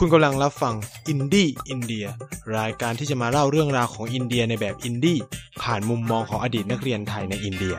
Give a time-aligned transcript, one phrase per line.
[0.00, 0.74] คุณกำลังรับฟัง
[1.08, 2.06] อินดี้อินเดีย
[2.58, 5.18] รายการที่จะมาเล่าเรื่องราวของอินเดียในแบบอินดี้
[5.62, 7.74] ผ่านมุมมองของอดีตนักเรียนไทยในอินเดีย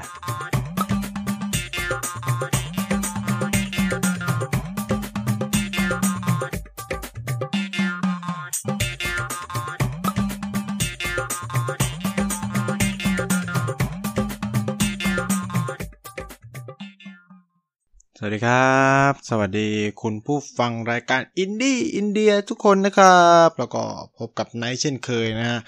[18.28, 19.70] วัสดีครับ สวัสดี
[20.02, 23.84] คุณผู้ฟังรายการอินดี้อินเดียทุกคนนะครับ แล้วก็
[24.18, 25.60] พบกับไนท์เช่นเคยนะฮะ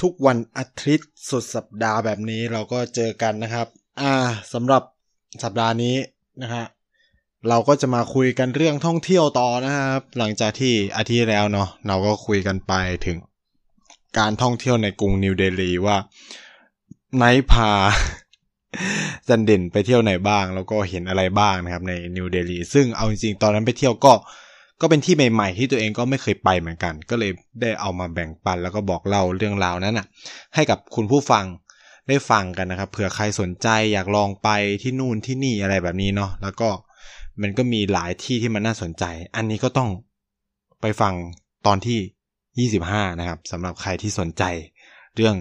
[0.00, 3.66] ทุกวันอาทิตย์สุดสัปดาห์แบบนี้เราก็เจอกันนะครับ
[4.00, 4.14] อ่า
[4.52, 4.82] สำหรับ
[5.42, 5.96] สัปดาห์นี้
[6.42, 6.64] นะฮะ
[7.48, 12.72] เราก็จะมาคุยกันเรื่องท่องเที่ยวต่อนะครับ หลังจากที่อาทิตย์แล้วเนาะเราก็คุยกันไป
[13.06, 13.16] ถึง
[14.18, 15.96] การท่องเที่ยวในกรุงนิวเดลีว่า
[17.16, 17.70] ไนท์พา
[19.28, 24.12] จันเด่นไปเที่ยวไหนบ้าง แล้วก็เห็นอะไรบ้างนะครับในนิวเดลีซึ่งเอาจริงๆตอนนั้นไปเที่ยวก็
[24.80, 30.06] ก็เป็นที่ใหม่ๆที่ตัวเองก็ไม่เคยไปเหมือนกัน ก็เลยได้เอามาแบ่งปันแล้วก็บอกเล่าเรื่องราวนั้นน่ะ
[30.54, 31.44] ให้กับคุณผู้ฟัง
[32.08, 34.48] ได้ฟังกันนะครับเผื่อใครสนใจอยากลองไป
[34.82, 36.68] ที่นู่นที่นี่อะไรแบบนี้เนาะแล้วก็
[37.42, 39.04] มันก็มีหลายที่ที่มันน่าสนใจ
[39.36, 39.90] อันนี้ก็ต้อง
[40.80, 41.14] ไปฟัง
[41.66, 44.42] ตอนที่ 25 นะครับสำหรับใครที่สนใจ
[45.16, 45.34] เรื่อง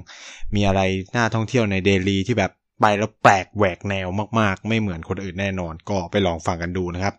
[0.56, 0.82] มีอะไร
[1.16, 2.52] น่าท่องเที่ยวในเดลีที่แบบ
[2.82, 4.08] ไปแล้วแปลกแหวกแนว
[4.40, 7.14] มากๆ ไม่เหมือนคนอื่นแน่นอนก็ไปลองฟังกันดูนะครับ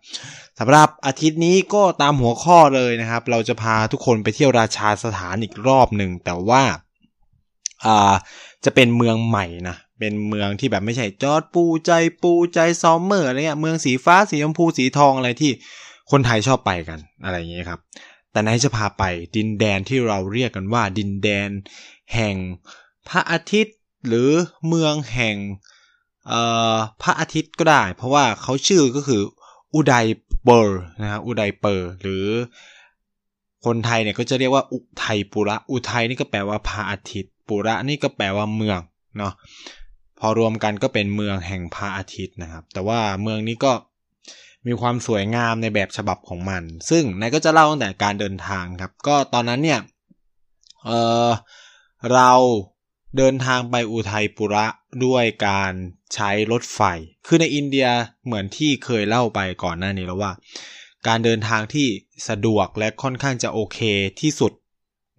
[0.58, 6.62] สำหรับอาทิตย์นี้ก็ตามหัวข้อเลยนะครับ เราจะพาทุกคนไปเที่ยวราชาสถานอีกรอบหนึ่งแต่ว่า
[7.84, 8.14] อ่า
[8.64, 15.50] จะเป็นเมืองใหม่นะเป็นเมืองที่แบบไม่ใช่จอดปูใจปูใจซอมเมอร์อะไรเงี้ยเมืองสีฟ้าสีชมพูสีทองอะไรที่
[16.10, 17.80] คนไทยชอบไปกันอะไรอย่างเงี้ยครับ
[18.32, 19.04] แต่นายจะพาไป
[19.36, 21.48] ดินแดนที่เราเรียกกันว่าดินแดน
[22.14, 22.36] แห่ง
[23.08, 24.30] พระอาทิตย์ หรือ
[24.68, 25.36] เมืองแห่ง
[27.02, 29.22] พระอาทิตย์ก็ได้ เพราะว่าเขาชื่อก็คือ
[29.74, 30.06] อุดัย
[30.44, 32.26] เปอร์นะครับอุดัยเปอร์หรือ
[33.64, 38.78] คนไทยเนี่ยก็จะเรียกว่าอุทัยปุระ อุทัยนี่ก็แปลว่าพระอาทิตย์ ปุระนี่ก็แปลว่าเมือง
[39.18, 39.32] เนาะ
[40.18, 43.72] พอรวมกันก็เป็นเมืองแห่งพระอาทิตย์นะครับ แต่ว่าเมืองนี้ก็
[44.66, 49.80] มีความสวยงามในแบบฉบับของมัน ซึ่งนายก็จะเล่าตั้งแต่การเดินทางครับ ก็ตอนนั้นเนี่ย
[50.84, 50.90] เอ
[51.26, 51.28] อ
[52.12, 52.32] เรา
[53.16, 54.66] เดินทางไปอุทัยปุระ
[55.04, 55.72] ด้วยการ
[56.14, 56.80] ใช้รถไฟ
[57.26, 57.88] คือในอินเดีย
[58.24, 60.32] เหมือนที่เคยเล่าไปก่อนหน้านี้แล้วว่า
[61.06, 61.86] การเดินทางที่
[62.28, 63.78] สะดวกและค่อนข้างจะโอเค
[64.20, 64.52] ที่สุด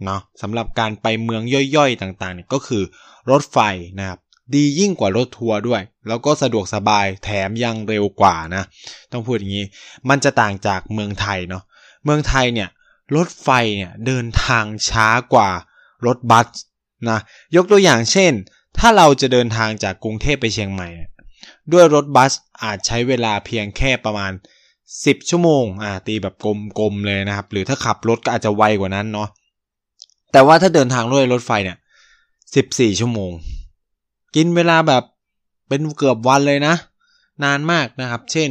[0.05, 1.41] เนาะสำหรับการไปเมือง
[1.75, 2.83] ย่อยๆต่างๆเนี่ยก็คือ
[3.31, 3.59] รถไฟ
[3.99, 4.19] นะครับ
[4.53, 8.63] ดียิ่งกว่ารถทัวร์ด้วย แล้วก็สะดวกสบายแถมยังเร็วกว่านะ
[9.11, 9.65] ต้องพูดอย่างนี้
[10.09, 11.63] มันจะต่างจากเมืองไทยเนาะ
[12.05, 12.69] เมืองไทยเนี่ย
[13.15, 15.49] รถไฟเนี่ยเดินทางช้ากว่า
[16.05, 16.47] รถบัส
[17.11, 17.19] นะ
[17.55, 18.31] ยกตัวอย่างเช่น
[18.77, 20.89] ถ้าเราจะเดินทางจากกรุงเทพไปเชียงใหม่
[21.73, 22.31] ด้วยรถบัส
[22.63, 24.31] อาจใช้เวลาเพียงแค่ประมาณ
[24.81, 26.35] 10 ชั่วโมงอ่าตีแบบ
[26.79, 29.29] กลมๆเลยนะครับ หรือถ้าขับรถก็อาจจะไวกว่านั้นเนาะ
[30.31, 31.77] แต่ว่าถ้าเดินทางด้วยรถไฟเนี่ย
[32.37, 33.31] 14 ชั่วโมง
[34.35, 35.03] กินเวลาแบบ
[35.67, 36.75] เป็นเกือบวันเลยนะ
[37.43, 38.49] นานมากนะครับ เช่น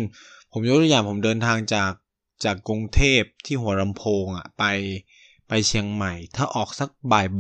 [0.53, 1.93] ผมยกตัวอย่างผมเดินทางจาก
[2.45, 4.65] จากกรุงเทพที่หัวลำโพงอะไป
[5.49, 6.89] ไปเชียงใหม่ ถ้าออกสัก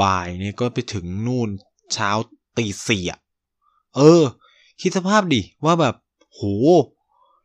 [0.02, 1.48] บ่ายๆเนี่ยก็ไปถึงนู่น
[1.92, 2.10] เช้า
[2.56, 3.20] ตีสี่อะ
[3.96, 4.22] เออ
[4.80, 5.94] คิดสภาพดิว่าแบบ
[6.32, 6.40] โห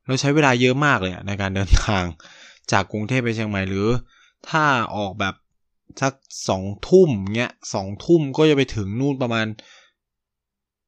[0.06, 2.04] เราใช้เวลาเยอะมากเลยในการเดินทาง
[2.72, 3.88] จากกรุงเทพไปเชียงใหม่หรือ
[4.50, 4.64] ถ้า
[4.96, 5.36] ออกแบบ
[6.02, 6.14] สัก
[6.50, 9.46] สองทุ่มเงี้ยสองทุ่มก็จะไปถึงนู่นประมาณ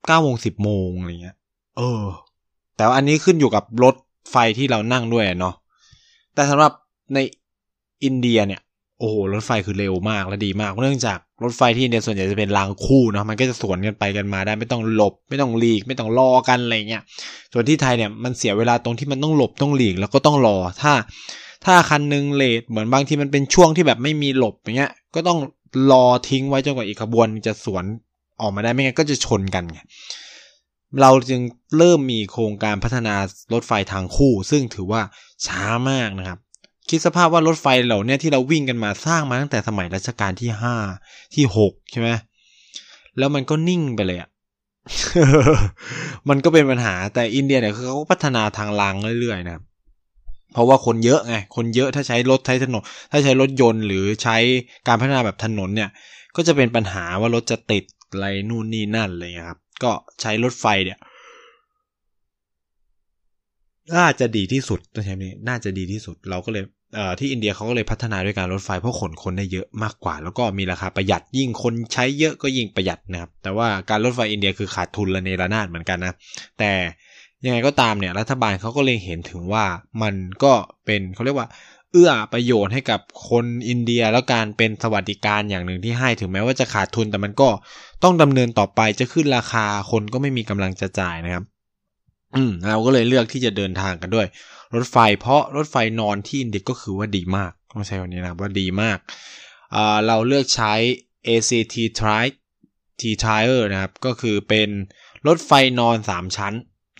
[0.08, 1.38] เก้าโมงสิบโมงอะไรเงี้ย
[1.78, 2.03] เออ
[2.76, 3.96] แต่อันนี้ขึ้นอยู่กับรถ
[4.32, 5.56] ไฟที่เรานั่งด้วยเนาะ
[6.34, 6.74] แต่สำหรับ
[7.14, 7.20] ใน
[8.03, 8.62] อินเดียเนี่ย
[9.01, 17.01] โอ้โหรถไฟคือเร็วมากและดีมากเนื่องจากรถไฟที่อินเดียส่วนใหญ่จะเป็นรางคู่เนาะมันก็จะสวนกันไปกันมาได้ไม่ต้องหลบ ไม่ต้องหลีก ไม่ต้องรอกันอะไรเงี้ย
[17.53, 20.94] ส่วนที่ไทยเนี่ยมันเสียเวลาตรงที่มันต้องหลบต้องหลีกแล้วก็ต้องรอถ้า
[21.66, 25.40] ถ้าคันนึงเลทเหมือนบางทีมันเป็นช่วงที่แบบไม่มีหลบอย่างเงี้ยก็ต้อง
[25.91, 27.84] รอทิ้งไว้จนกว่าอีกขบวนจะสวน
[28.41, 29.79] ออกมาได้ไม่งั้นก็จะชนกันไง
[31.01, 31.41] เราจึง
[31.78, 33.16] เริ่มมีโครงการพัฒนา
[33.53, 35.02] รถไฟทางคู่ ซึ่งถือว่า
[35.46, 36.40] ช้ามากนะครับ
[36.91, 40.76] คิดสภาพว่ารถไฟเหล่านี้ที่เราวิ่งกันมาสร้างมาตั้งแต่สมัยรัชกาลที่ห้า
[41.35, 42.09] ที่หกใช่ไหม
[43.17, 44.29] แล้วมันก็นิ่งไปเลยอะ
[46.29, 49.61] มันก็เป็นปัญหาแต่อินเดียเนี่ยคือเขาพัฒนาทางรางเรื่อยๆนะ
[50.53, 54.38] เพราะว่าคนเยอะไงคนเยอะถ้าใช้รถใช้ถนน ถ้าใช้รถยนต์หรือใช้
[54.88, 55.90] การพัฒนาแบบถนนเนี่ย
[56.35, 59.91] ก็จะเป็นปัญหาว่ารถจะติดอะไรนู่นนี่นั่นเลยครับ ก็
[60.22, 60.99] ใช้รถไฟเนี่ย
[63.96, 66.64] น่าจะดีที่สุดต้องใช้นี้น่าจะดีที่สุดเราก็เลย
[67.20, 76.14] ที่อินเดียเขาก็เลยพัฒนาด้วยการรถไฟเพราะขนคนได้เยอะมากกว่า แล้วก็มีราคาประหยัดยิ่งคนใช้เยอะก็ยิ่งประหยัดนะครับ แต่ว่าการรถไฟอินเดียคือขาดทุนระเนระนาดเหมือนกันนะ
[76.59, 76.72] แต่
[77.46, 79.66] ยังไงก็ตามเนี่ยรัฐบาลเขาก็เลยเห็นถึงว่า
[80.02, 80.53] มันก็
[80.85, 81.47] เป็นเขาเรียกว่า
[81.91, 82.99] เอื้อประโยชน์ให้กับ
[83.29, 87.49] คนอินเดียแล้วการเป็นสวัสดิการอย่างหนึ่งที่ให้ถึงแม้ว่าจะขาดทุนแต่มันก็
[88.03, 91.43] ต้องดำเนินต่อไปจะขึ้นราคาคนก็ไม่มีกำลังจะจ่ายนะครับ
[92.35, 94.28] อืมเราก็เลยเลือกที่จะเดินทางกันด้วย
[94.75, 98.97] รถไฟ เพราะรถไฟนอนที่อินเดียก็คือว่าดีมากต้องใช้วันนี้นะว่าดีมาก
[99.75, 100.73] อ่าเราเลือกใช้
[101.28, 102.25] ACT Tri
[102.99, 104.69] T Tire นะครับ ก็คือเป็น
[105.28, 106.53] รถไฟนอน 3 ชั้น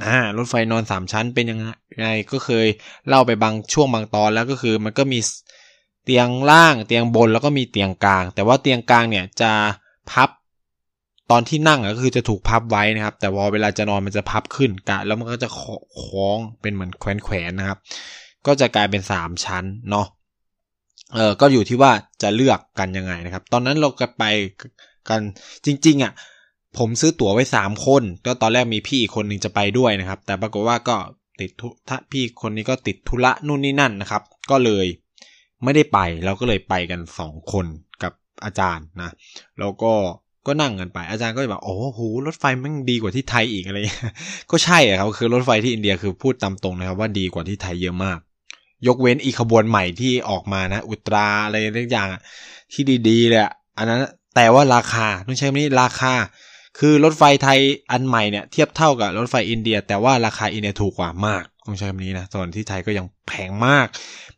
[0.06, 1.60] อ่ารถไฟนอน 3 ชั้นเป็นยัง
[2.00, 2.68] ไงก็เคย
[3.08, 5.20] เล่าไปบางช่วงบางตอนแล้วก็คือมันก็มี
[6.06, 9.52] เตียงล่างเตียงบนแล้วก็มีเตียงกลาง แต่ว่าเตียงกลางเนี่ยจะ
[10.12, 10.30] พับ
[11.32, 17.80] ตอนที่นั่งก็คือจะถูกพับไว้นะครับ แต่พอเวลาจะนอนมันจะพับขึ้นกะแล้วมันก็จะคล้องเป็นเหมือนแขวนแขวนะครับ
[18.48, 20.08] ก็จะกลายเป็น 3 ชั้นเนาะ
[21.16, 21.92] เออก็อยู่ที่ว่า
[22.22, 24.24] จะเลือกกันยังไงนะครับ ตอนนั้นเราก็ไป
[25.10, 25.22] กัน
[25.66, 26.14] จริง ๆอะ
[26.78, 30.96] ผมซื้อตั๋วไว้สามคน ก็ตอนแรกมีพี่อีกคนหนึ่งจะไปด้วยนะครับ แต่ปรากฏว่าก็
[31.40, 34.86] ติดทุถ้าพี่คนนี้ก็ติดธุระนู่นนี่นั่นนะครับ ก็เลย
[35.64, 37.66] ไม่ได้ไปเราก็เลยไปกันสองคน
[38.04, 38.14] กับ
[38.44, 39.14] อาจารย์นะ
[39.60, 39.94] แล้วก็
[40.48, 43.78] ก็นั่งกันไป อาจารย์ก็แบบโอ้โหรถไฟมันดีกว่าที่ไทยอีกอะไร
[44.52, 48.20] ก็ใช่ครับคือรถไฟที่อินเดียคือพูดตามตรงนะครับว่าดีกว่าที่ไทยเยอะมาก
[48.88, 52.08] ยกเว้นอีกขบวนใหม่ที่ออกมานะ อุตราอะไรทุกอย่าง
[52.74, 53.42] ที่ดีๆเลย
[53.78, 54.00] อันนั้น
[54.36, 56.14] แต่ว่าราคาต้องใช้คำนี้ราคา
[56.80, 57.60] คือรถไฟไทย
[57.92, 63.88] อันใหม่เนี่ยเทียบเท่ากับรถไฟอินเดีย แต่ว่าราคาอินเดียถูกกว่ามากต้องใช้คำนี้นะส่วนที่ไทยก็ยังแพงมาก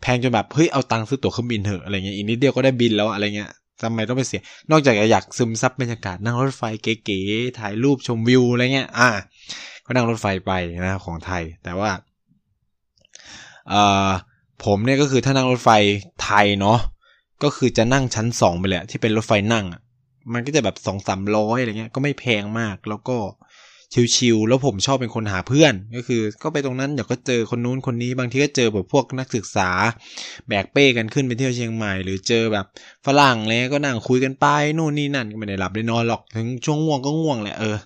[0.02, 3.52] แพงจนแบบเฮ้ยเอาตังค์ซื้อตั๋วเครื่องบินเถอะอะไรเงี้ยอีกนิดเดียวก็ได้บินแล้วอะไรเงี้ย
[3.84, 4.42] ทำไมต้องไปเสีย
[4.72, 9.10] นอกจากอยากซึมซับบรรยากาศนั่งรถไฟเก๋ๆถ่ายรูปชมวิวอะไรเงี้ย อ่า
[9.86, 10.52] ก็นั่งรถไฟไป
[10.86, 11.92] นะของไทย แต่ว่า
[13.70, 14.10] เอ่อ
[14.66, 15.70] ผมเนี่ยก็คือถ้านั่งรถไฟ
[16.24, 16.80] ไทยเนาะ
[17.44, 19.66] ก็คือจะนั่งชั้นสองไปเลยที่เป็นรถไฟนั่ง
[20.34, 23.18] มันก็จะแบบสองสามร้อยอะไรเงี้ยก็ไม่แพงมากแล้วก็
[24.16, 29.70] ชิวๆแล้วผมชอบเป็นคนหาเพื่อน ก็คือ ก็ไปตรงนั้นเดี๋ยวก็เจอคนนู้นคนนี้บางทีก็เจอแบบพวกนักศึกษา
[30.48, 32.66] แบกเป้กันขึ้นไปเที่ยวเชียงใหม่ หรือเจอแบบ
[33.06, 34.46] ฝรั่งเลยก็นั่งคุยกันไป
[34.78, 37.78] นู่นนี่นั่นก็ไม่ได้หลับได้นอนหรอกถึงช่วงง่วงก็ง่วงแหละเออ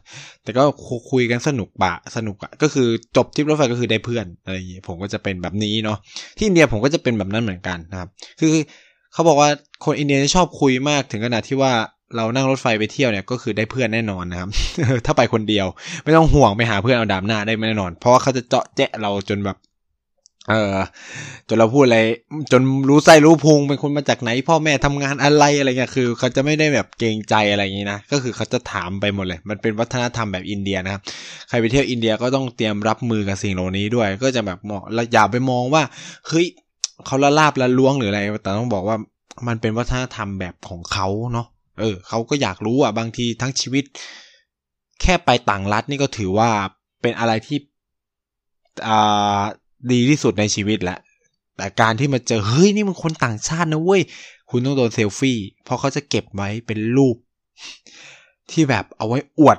[0.43, 0.63] แต่ก็
[1.11, 5.97] คุยกันสนุกปะสนุกอะก็คือจบทริปรถไฟก็คือได้เพื่อนอะไรอย่างเงี้ยผมก็จะเป็นแบบนี้เนาะ
[6.37, 8.09] ที่อินเดียผมก็จะเป็นแบบนั้นเหมือนกันนะครับ
[8.39, 8.53] คือ
[9.13, 9.49] เขาบอกว่า
[9.85, 11.73] คนอินเดียชอบคุยมากถึงขนาดที่ว่า
[12.15, 14.49] เรานั่งรถไฟไปเที่ยวเนี่ยก็คือได้เพื่อนแน่นอนนะครับ
[15.05, 15.67] ถ้าไปคนเดียว
[16.03, 19.57] ไม่ต้องห่วงไปหาเพื่อนเอาดามหน้าได้แน่นอน เพราะว่าเขาจะเจาะแจะเราจนแบบ
[20.49, 20.75] เออ
[21.47, 21.99] จนเราพูดอะไร
[22.51, 31.01] จนรู้ไส้รู้พุงเป็นคนมาจากไหน พ่อแม่ทำงานอะไรอะไรเงี้ยคือ เขาจะไม่ได้แบบเกรงใจอะไรอย่างนี้นะก็คือเขาจะถามไปหมดเลย มันเป็นวัฒนธรรมแบบอินเดียนะครับ
[31.49, 34.81] ใครไปเที่ยวอินเดียก็ต้องเตรียมรับมือกับสิ่งเหล่านี้ด้วย ก็จะแบบมอง
[35.13, 35.83] อย่าไปมองว่า
[36.27, 36.45] เฮ้ย
[37.05, 38.97] เขาละลาบละล้วงหรืออะไรแต่ต้องบอกว่า
[39.47, 41.47] มันเป็นวัฒนธรรมแบบของเขาเนาะ
[41.79, 43.83] เออเขาก็อยากรู้อะบางทีทั้งชีวิต
[45.01, 46.49] แค่ไปต่างรัฐนี่ก็ถือว่า
[47.01, 47.57] เป็นอะไรที่
[48.87, 49.41] อ่า
[49.91, 50.99] ดีที่สุดในชีวิตแหละ
[51.57, 54.01] แต่การที่มาเจอเฮ้ยนี่มันคนต่างชาตินะเว้ย
[54.49, 57.15] คุณต้องโดนเซลฟี่ เพราะเขาจะเก็บไว้เป็นรูป
[58.51, 59.57] ที่แบบเอาไว้อวด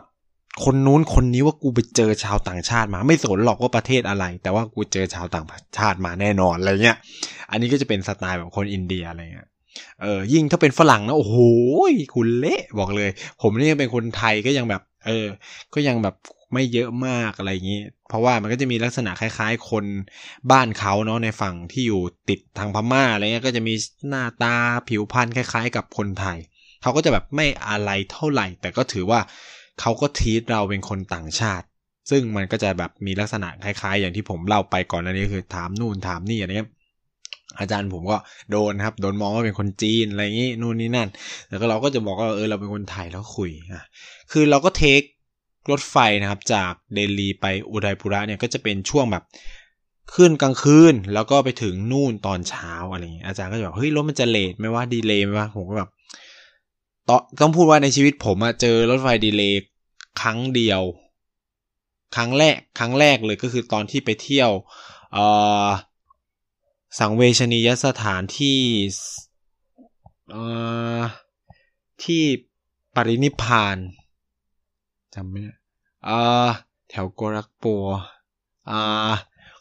[0.64, 5.46] คนนู้นคนนี้ว่ากูไปเจอชาวต่างชาติมา ไม่สนหรอกว่าประเทศอะไร แต่ว่ากูเจอชาวต่าง
[5.78, 6.98] ชาติมาแน่นอนอะไรเงี้ย
[7.50, 9.48] อันนี้ก็จะเป็นสไตล์แบบคนอินเดียอะไรเงี้ย
[10.02, 11.36] เออยิ่งถ้าเป็นฝรั่งนะโอ้โห
[12.14, 13.10] คุณเละบอกเลย
[13.40, 15.26] ผมนี่เป็นคนไทยก็ยังแบบ เออ
[15.74, 16.14] ก็ยังแบบ
[16.52, 19.84] ไม่เยอะมากอะไรอย่างนี้ เพราะว่ามันก็จะมีลักษณะคล้าย ๆ คน
[20.50, 23.74] บ้านเขาเนาะในฝั่งที่อยู่ติดทางพม่าอะไรเงี้ยก็จะมี
[24.08, 24.54] หน้าตา
[24.88, 26.38] ผิวพรรณคล้าย ๆ กับคนไทย
[26.82, 29.20] เขาก็จะแบบไม่อะไรเท่าไหร่ แต่ก็ถือว่า
[29.80, 31.66] เขาก็ทีตเราเป็นคนต่างชาติ
[32.10, 36.70] ซึ่งมันก็จะแบบมีลักษณะคล้าย ๆ อย่างที่ผมเล่าไปก่อนหน้านี้คือถามนู่นถามนี่อะไรเงี้ย
[37.60, 38.16] อาจารย์ผมก็
[38.50, 41.08] โดนครับ โดนมองว่าเป็นคนจีนอะไรอย่างนี้นู่นนี่นั่น
[41.48, 43.84] แล้วก็เราก็จะบอกว่าเออเราเป็นคนไทยแล้วคุยอะ
[44.32, 45.02] คือเราก็เทค
[45.70, 49.24] รถไฟนะครับ จากเดลีไปอุดัยปุระเนี่ยก็จะเป็นช่วงแบบ
[50.14, 55.90] ขึ้นกลางคืนแล้วก็ไปถึงนู่นตอนเช้าอะไรอย่างนี้อาจารย์ก็จะบอกเฮ้ยรถมันจะเลทไหมว่าดีเลย์ไหมว่าผมก็แบบ
[57.40, 59.60] ต้องพูดว่าในชีวิตผมอะเจอรถไฟดีเลย์
[60.20, 60.82] ครั้งเดียว
[62.16, 64.50] ครั้งแรกครั้งแรกเลยก็คือตอนที่ไปเที่ยว
[65.12, 65.26] เอ่
[65.64, 65.66] อ
[66.98, 68.60] สังเวชนียสถานที่
[72.02, 72.22] ที่
[72.94, 73.76] ปรินิพาน
[75.14, 75.54] จำไม่ได้
[76.90, 77.86] แถวโกรักปัว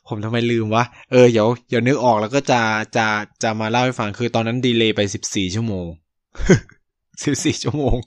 [0.08, 2.62] ผมทำไมลืมวะ เออ เดี๋ยว เดี๋ยวนึกออกแล้วก็จะ
[2.98, 3.08] จะ
[3.44, 5.88] จะมาเล่าให้ฟัง คือตอนนั้นดีเลย์ไปสิบสี่ชั่วโมง
[7.24, 7.98] สิบสี่ชั่วโมง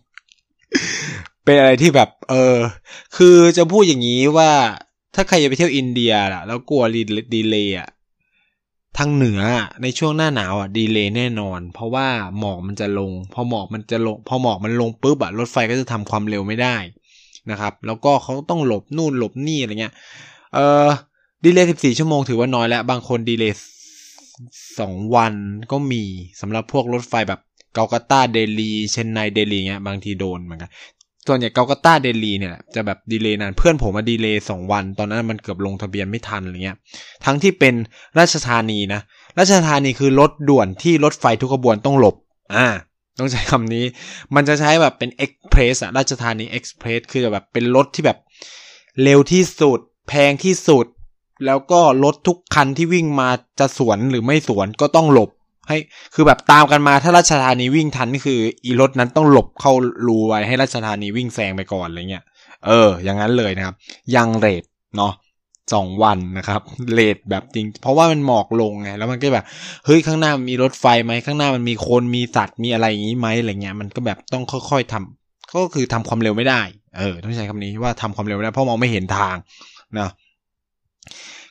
[1.45, 2.57] เป็นอะไรที่แบบ เออ
[3.17, 4.51] คือจะพูดอย่างนี้ว่า
[5.15, 6.83] ถ้าใครจะไปเที่ยวอินเดียล่ะ แล้วกลัว
[7.35, 7.89] ดีเลย์อะ
[8.99, 9.41] ทางเหนือ
[9.83, 12.07] ในช่วงหน้าหนาวอะดีเลยแน่นอน เพราะว่า
[12.39, 16.77] หมอกมันจะลง พอหมอกมันจะลง พอหมอกมันลงปุ๊บอะรถไฟก็จะทำความเร็วไม่ได้
[17.51, 19.95] นะครับ แล้วก็เขาต้องหลบนู่นหลบนี่อะไรเงี้ย
[20.55, 20.89] เออ
[21.45, 23.53] delay สิบสี่ชั่วโมงถือว่าน้อยแล้ว บางคน delay
[24.79, 25.35] สองวัน
[25.73, 26.03] ก็มี
[26.41, 27.41] สำหรับพวกรถไฟแบบ
[27.75, 30.71] โกลกาตาเดลี เชนไนเดลีเงี้ยบางทีโดนเหมือนกัน
[31.27, 36.77] ส่วนใหญ่โกลกาตาเดลีเนี่ยจะแบบ delay นานเพื่อนผมมา delay สองวัน ตอนนั้นมันเกือบลงทะเบียนไม่ทันอะไรเงี้ย
[37.25, 37.75] ทั้งที่เป็น
[38.19, 39.01] ราชธานีนะ
[39.39, 42.17] ราชธานีคือรถด่วนที่รถไฟทุกขบวนต้องหลบ
[42.55, 42.67] อ่า
[43.19, 43.85] ต้องใช้คำนี้
[44.35, 48.19] มันจะใช้แบบเป็น express อะราชธานี express คือแบบเป็นรถที่แบบ
[49.03, 50.87] เร็วที่สุด แพงที่สุด
[51.47, 55.31] แล้วก็รถทุกคันที่วิ่งมาจะสวนหรือไม่สวนก็ต้องหลบ
[55.69, 55.77] ให้
[56.15, 59.73] คือแบบตามกันมาถ้าราชธานีวิ่งทันนี่คือ อีรถนั้นต้องหลบเข้า
[60.07, 62.25] รูไว้ให้ราชธานีวิ่งแซงไปก่อนอะไรเงี้ย
[62.67, 63.75] เออ อย่างนั้นเลยนะครับ
[64.15, 64.65] ยัง late
[64.97, 65.13] เนาะ
[65.75, 66.61] สองวันนะครับ
[66.93, 69.45] late แบบจริง เพราะว่ามันหมอกลงไงแล้วมันก็แบบ
[69.85, 76.63] เฮ้ยข้างหน้ามีรถไฟไหมข้างหน้ามันมีคนมีสัตว์มีอะไรอย่างนี้ไหมอะไรเงี้ยมันก็แบบต้องค่อย ๆทำก็คือทำความเร็วไม่ได้
[76.99, 79.37] เออ ต้องใช้คำนี้ว่าทำความเร็วไม่ได้เพราะมองไม่เห็นทาง
[79.99, 80.11] นะ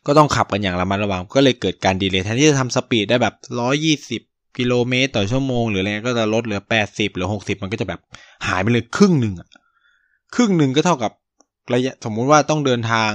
[0.07, 4.21] ก็ต้องขับกันอย่างระมัดระวัง ก็เลยเกิดการดีเลย์แทนที่จะทำสปีดได้แบบร้อยี่สิบ
[4.57, 7.99] กิโลเมตรต่อชั่วโมง หรืออะไรก็จะลดเหลือแปดสิบหรือหกสิบมันก็จะแบบ
[8.47, 9.49] หายไปเลยครึ่งหนึ่งอะ
[10.35, 11.11] ครึ่งหนึ่งก็เท่ากับ
[11.73, 13.11] ระยะสมมุติว่าต้องเดินทาง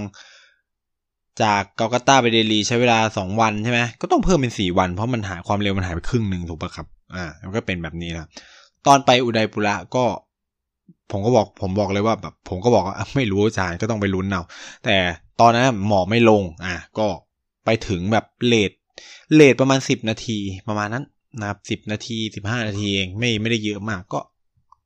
[1.42, 8.28] จากเกาลกาตาไปเดลีใช้เวลาสองวันใช่ไหมก็ต้องเพิ่มเป็นสี่วันเพราะมันหายความเร็วมันหายไปครึ่งหนึ่งถูกปะครับอ่ามันก็เป็นแบบนี้นะ
[8.86, 10.04] ตอนไปอุดัยปุระก็
[11.10, 14.42] ผมก็บอก ผมบอกเลยว่าแบบ ผมก็บอกว่าไม่รู้อาจารย์ก็ต้องไปลุ้นเอา
[14.84, 14.96] แต่
[15.40, 17.06] ตอนนั้นหมอไม่ลง อะ ก็
[17.64, 18.70] ไปถึงแบบเลท
[19.34, 20.38] เลทประมาณสิบนาที
[20.68, 21.04] ประมาณนั้น
[21.40, 24.20] นะครับสิบนาทีสิบห้านาทีเองไม่ไม่ได้เยอะมากก็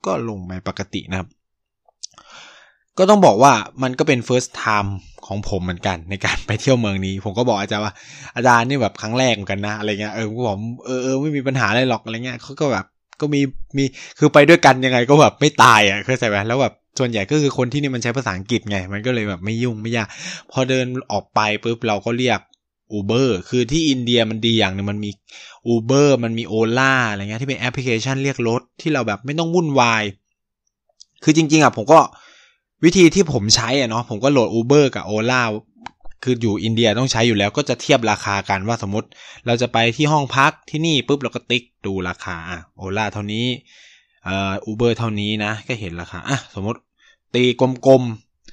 [0.07, 1.29] ก็ลงไปปกตินะครับ
[2.99, 3.53] ก็ต้องบอกว่า
[3.83, 4.91] มันก็เป็น first time
[5.27, 7.93] ของผมเหมือนกัน ในการไปเที่ยวเมืองนี้ ผมก็บอกอาจารย์ว่า
[8.37, 12.87] อาจารย์นี่แบบครั้งแรกเหมือนกันนะอะไรเงี้ยเออผมบอกเออเออไม่มีปัญหาอะไรหรอกอะไรเงี้ยเขาก็แบบ
[13.21, 13.41] ก็มี
[13.77, 13.85] มี
[14.19, 20.09] คือไปด้วยกันยังไงก็แบบไม่ตายอะเข้าใจไหมแล้วแบบส่วนใหญ่ก็คือคนที่นี่มันใช้ภาษาอังกฤษไง มันก็เลยแบบไม่ยุ่งไม่ยาก
[20.51, 22.41] พอเดินออกไปปุ๊บเราก็เรียก
[22.93, 25.11] อูเบอร์คือที่อินเดียมันดีอย่างหนึ่งมันมี
[25.69, 30.03] อูเบอร์มันมีโอล่าอะไรเงี้ยที่เป็นแอปพลิเคชันเรียกรถที่เราแบบไม่ต้องวุ่นวาย
[31.25, 32.01] คือจริง ๆอะผมก็
[32.85, 35.43] วิธีที่ผมใช้อะเนาะผมก็โหลด Uber กับ Ola
[36.25, 39.09] คืออยู่อินเดียต้องใช้อยู่แล้วก็จะเทียบราคากันว่าสมมติ
[39.47, 42.37] เราจะไปที่ห้องพักที่นี่ปุ๊บเราก็ติ๊กดูราคา
[42.77, 43.47] Ola เท่านี้
[44.27, 46.81] Uber เท่านี้นะ ก็เห็นราคาอะสมมติ
[47.35, 47.45] ตี
[47.87, 48.03] กลม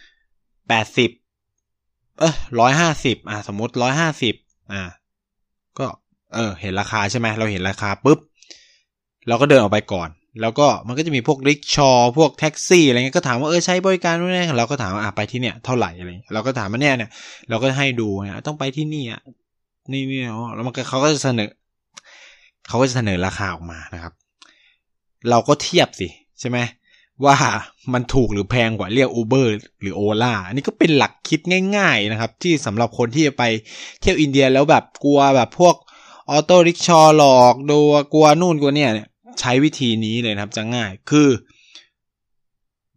[0.10, 1.12] ๆแปดสิบ
[2.20, 4.36] เออร้อยห้าสิบอะสมมติร้อยห้าสิบ
[4.74, 4.82] อะ
[5.80, 5.86] ก็
[6.36, 8.20] เออเห็นราคาใช่ไหมเราเห็นราคาปุ๊บ
[9.28, 10.10] เราก็เดินออกไปก่อน
[10.42, 17.10] แล้วก็มันก็จะมีพวกริกชอพวกแท็กซี่อะไรเงี้ยก็ถามว่าเออใช้บริการนู่นนี่เราก็ถามว่าอะไปที่เนี่ยเท่าไหร่อะไรเราก็ถามว่าเนี่ยเนี่ย
[17.50, 19.22] เราก็ให้ดูเนี่ยต้องไปที่นี่อะ
[19.92, 21.50] นี่นี่เนาะแล้วมันเขาก็จะเสนอ
[22.68, 24.14] เขาก็จะเสนอราคาออกมานะครับ
[25.30, 26.08] เราก็เทียบสิ
[26.40, 26.58] ใช่ไหม
[27.26, 27.36] ว่า
[27.94, 29.48] มันถูกหรือแพงกว่าเรียก Uber
[29.82, 31.40] หรือ Ola อันนี้ก็เป็นหลักคิด
[31.78, 33.44] ง่ายๆนะครับ ที่สำหรับคนที่จะไป
[34.02, 35.76] เที่ยวอินเดียแล้วแบบกลัวแบบพวก
[36.30, 37.80] ออโต้ริกชอหลอกดู
[38.14, 38.90] กลัวนู่นกลัวเนี่ย
[39.40, 41.30] ใช้วิธีนี้เลยนะครับจะง่ายคือ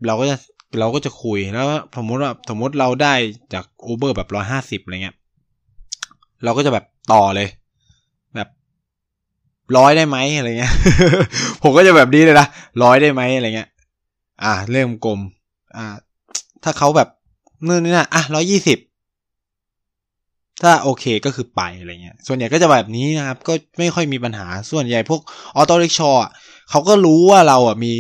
[0.07, 0.37] เราก็จะ
[0.79, 1.67] เราก็จะคุยแล้ว
[1.97, 3.15] สมมติว่าสมมติเราได้
[3.55, 5.17] จาก Uber แบบร้อยห้าสิบอะไรเงี้ย
[6.45, 7.49] เราก็จะแบบต่อเลย
[9.77, 10.75] ร้อยได้ไหมอะไรเงี้ย
[11.63, 12.47] ผมก็จะแบบนี้เลยนะ
[12.83, 13.69] ร้อยได้ไหมอะไรเงี้ย
[14.43, 15.21] อ่าเรื่องกลม
[15.77, 15.85] อ่า
[16.65, 17.09] ถ้าเขาแบบ
[17.67, 18.79] นู่นนี่นะอะร้อยยี่สิบ
[20.63, 25.21] ถ้าโอเคก็คือไปอะไรเงี้ย ส่วนใหญ่ก็จะแบบนี้นะครับ ก็ไม่ค่อยมีปัญหา ส่วนใหญ่พวก
[25.57, 26.11] auto rickshaw
[26.71, 27.95] เขาก็รู้ว่าเราอะมี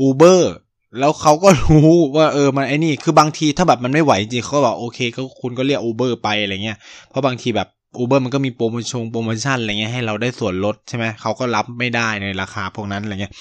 [0.00, 0.54] Uber
[0.98, 7.68] แล้วเขาก็รู้ว่าเออมันไอ้นี่คือบางทีถ้าแบบมันไม่ไหวจริงเขาบอกโอเคก็คุณก็เรียก Uber ไปอะไรเงี้ยเพราะบางทีแบบ
[7.98, 13.32] Uber มันก็มีโปรโมชั่นโปรโมชั่นอะไรเงี้ยให้เราได้ส่วนลดใช่ไหมเขาก็รับไม่ได้ในราคาพวกนั้นอะไรเงี้ย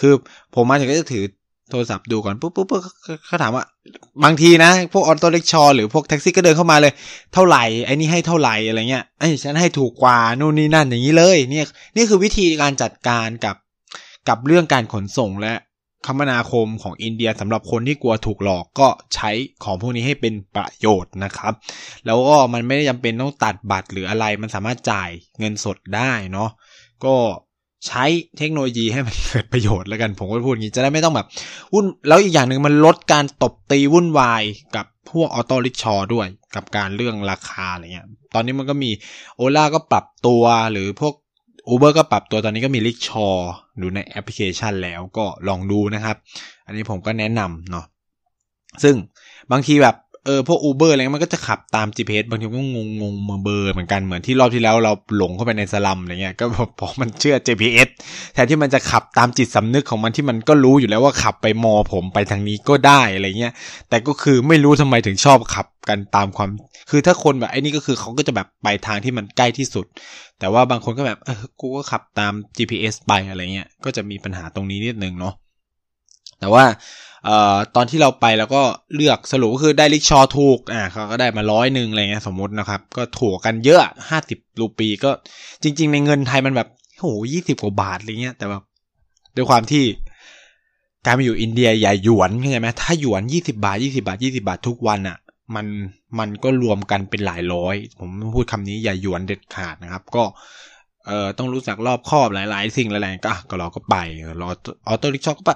[0.00, 0.12] คือ
[0.54, 1.24] ผมมาถึงก็จะถือ
[1.70, 2.82] โทรศัพท์ดูก่อนปุ๊บปุ๊บปุ๊บ
[3.26, 3.64] เขาถามว่า
[4.24, 6.92] บางทีนะ พวกออโต้เล็กชอหรือพวกแท็กซี่ก็เดินเข้ามาเลย
[7.34, 13.56] เท่าไหร่ไอ้นี่ให้เท่าไหร่อะไรเงี้ยไอ้ฉันให้ถูกกว่านู่นนี่นั่นอย่างนี้เลย เนี่ยนี่คือวิธีการจัดการกับ
[14.28, 15.52] กับเรื่องการขนส่งและ
[16.06, 19.30] คมนาคมของอินเดียสำหรับคนที่กลัวถูกหลอกก็ใช้
[19.64, 21.52] ของพวกนี้ให้เป็นประโยชน์นะครับ
[22.06, 26.50] แล้วก็มันไม่ได้จำเป็นต้องตัดบัตรหรืออะไร มันสามารถจ่ายเงินสดได้เนาะ
[27.04, 27.14] ก็
[27.86, 28.04] ใช้
[28.38, 31.26] เทคโนโลยีให้มันเกิดประโยชน์แล้วกันผมก็พูดอย่างนี้จะได้ไม่ต้องแบบ
[31.74, 34.42] วุ่นแล้วอีกอย่างหนึ่งมันลดการตบตีวุ่นวาย
[34.76, 38.90] กับพวก auto rickshaw ด้วยกับการเรื่องราคาอะไรเงี้ย ตอนนี้มันก็มี
[39.36, 41.14] Ola ก็ปรับตัวหรือพวก
[41.70, 43.28] Uber ก็ปรับตัวตอนนี้ก็มี rickshaw
[43.80, 46.16] ดูในแอปพลิเคชันแล้วก็ลองดูนะครับ
[46.66, 47.86] อันนี้ผมก็แนะนำเนาะ
[48.82, 48.94] ซึ่ง
[49.52, 49.96] บางทีแบบ
[50.26, 56.44] เออพวก Uber อะไรมันก็จะขับตาม GPS บางทีก็งงงวยเบอร์เหมือนกันเหมือนที่รอบที่แล้วเราหลงเข้าไปในสลัมอะไรเงี้ยก็
[56.78, 57.88] พอมันเชื่อ GPS
[58.34, 63.52] แทนที่มันจะขับตามจิตสำนึกของมันที่มันก็รู้อยู่แล้วว่าขับไปมอผมไปทางนี้ก็ได้อะไรเงี้ย
[63.88, 66.50] แต่ก็คือไม่รู้ทำไมถึงชอบขับกันตามความ
[66.90, 69.86] คือถ้าคนแบบไอ้นี่ก็คือเขาก็จะแบบไปทางที่มันใกล้ที่สุด
[70.38, 75.34] แต่ว่าบางคนก็แบบเออกูก็ขับตาม GPS ไปอะไรเงี้ยก็จะมีปัญหาตรงนี้นิดนึงเนาะ
[76.40, 76.64] แต่ว่า
[77.28, 78.62] เอ่อตอนที่เราไปแล้วก็
[78.94, 83.80] เลือกสรุปก็คือได้ลิกชอถูกอ่าเขาก็ได้มาร้อยหนึ่งอะไรเงี้ยสมมตินะครับ ก็ถูกกันเยอะ
[84.10, 85.10] ห้าสิบรูปีก็
[85.62, 86.68] จริง ๆ ในเงินไทยมันแบบ
[86.98, 88.62] โหยี่สิบกว่าบาทอะไรเงี้ยแต่แบบ
[89.36, 89.84] ด้วยความที่
[91.04, 95.18] การมาอยู่อินเดียใหญ่หยวนเข้าใจไหมถ้าหยวนยี่สิบาทยี่สิบาทยี่สิบาททุกวันอะ่ะ
[95.54, 95.66] มัน
[96.18, 100.24] มันก็รวมกันเป็นหลายร้อย ผมพูดคำนี้อย่าหยวนเด็ดขาดนะครับ ก็
[101.06, 103.96] เอ่อต้องรู้จักรอบครอบหลาย ๆ สิ่งหลายๆก็ก็เราก็ไป
[104.42, 104.48] รอ
[104.86, 105.50] ออโต้ริกชอก็ไป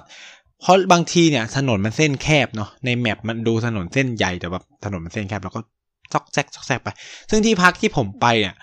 [0.63, 5.61] เพราะบางทีเนี่ยถนนมันเส้นแคบเนาะในแมปมันดูถนนเส้นใหญ่แต่แบบถนนมันเส้นแคบแล้วก็
[6.13, 6.89] ซอกแซกซอกแซกไป
[7.29, 8.55] ซึ่งที่พักที่ผมไปเนี่ย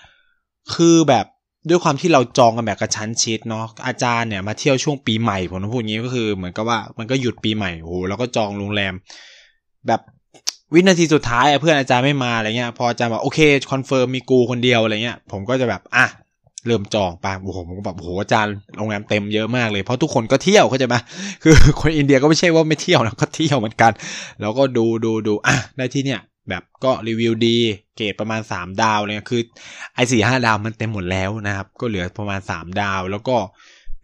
[0.75, 1.25] คือแบบ
[1.69, 8.93] ด้วยความที่เราจองกันแบบกระชั้นชิดเนาะอาจารย์เนี่ยมาเที่ยวช่วงปีใหม่ผมต้องพูดงี้ก็คือ เหมือนกับว่ามันก็หยุดปีใหม่โอ้แล้วก็จองโรงแรม
[9.87, 10.01] แบบ
[10.73, 13.39] วินาทีสุดท้ายเพื่อนอาจารย์ไม่มาอะไรเงี้ย พออาจารย์บอกโอเค
[13.71, 16.05] confirm มีกูคนเดียวอะไรเงี้ยผมก็จะแบบอะ
[16.67, 20.95] เริ่มจองไปโอ้โหผมก็แบบโอ้โหอาจารย์โรงแรมเต็มเยอะมากเลยเพราะทุกคนก็เที่ยวเข้าใจไหม
[21.43, 23.91] คือคนอินเดียก็ไม่ใช่ว่าไม่เที่ยวนะก็เที่ยวเหมือนกัน
[24.41, 27.57] แล้วก็ดูดูดูอะได้ที่เนี่ยแบบก็รีวิวดี
[27.95, 29.41] เกรดประมาณ 3 ดาวเลยคือ
[29.95, 33.35] ไอ้สี่ห้าดาวมันเต็มหมดแล้วนะครับ ก็เหลือประมาณ 3 ดาว แล้วก็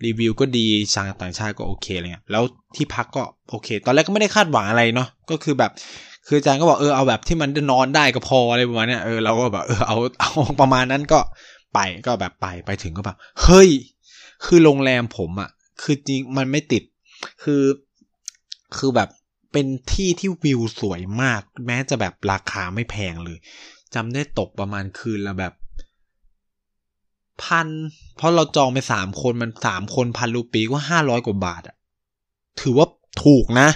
[0.05, 2.43] รีวิวก็ดีชางต่างชาติก็โอเคเงี้ยแล้ว
[2.75, 5.71] ที่พักก็โอเค ตอนแรกก็ไม่ได้คาดหวังอะไรเนาะก็คือแบบ
[6.27, 10.29] คืออาจารย์ก็บอกเออเอาแบบที่มันนอนได้ก็พออะไรประมาณเนี้ยเออเราก็แบบเออเอาเอา
[10.61, 11.19] ประมาณนั้นก็
[11.73, 13.69] ไปก็แบบไปไปถึงก็แบบเฮ้ย
[14.45, 15.49] คือโรงแรมผมอะ่ะ
[15.81, 16.83] คือจริงมันไม่ติด
[17.43, 17.63] คือ
[18.77, 19.09] คือแบบ
[19.51, 23.37] เป็นที่ที่วิวสวยมาก แม้จะแบบราคาไม่แพงเลย
[23.93, 25.53] จำได้ตกประมาณคืนละแบบ
[27.43, 27.67] พัน
[28.15, 31.75] เพราะเราจองไปสามคนมันสามคนพันรูปีก็ห้าร้อยกว่าบาทอะ
[32.61, 32.87] ถือว่า
[33.23, 33.67] ถูกนะ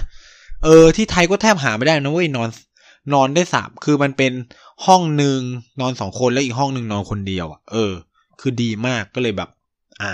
[0.64, 2.48] เออ ที่ไทยก็แทบหาไม่ได้นะเว้ยนอน
[3.12, 4.32] นอนได้สามคือมันเป็น
[4.86, 5.40] ห้องหนึ่ง
[5.80, 7.92] นอนสองคนแล้วอีกห้องหนึ่งนอนคนเดียวอะเออ
[8.40, 9.50] คือดีมากก็เลยแบบ
[10.02, 10.12] อะ